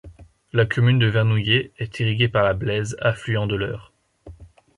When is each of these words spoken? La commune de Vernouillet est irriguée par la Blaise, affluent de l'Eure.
La 0.51 0.65
commune 0.65 0.97
de 0.97 1.05
Vernouillet 1.05 1.73
est 1.77 1.99
irriguée 1.99 2.27
par 2.27 2.43
la 2.43 2.55
Blaise, 2.55 2.97
affluent 3.01 3.45
de 3.45 3.55
l'Eure. 3.55 3.93